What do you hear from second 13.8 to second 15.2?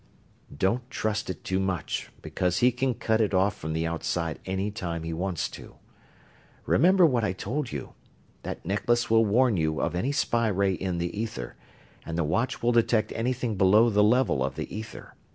the level of the ether.